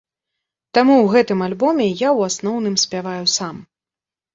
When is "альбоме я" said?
1.49-1.97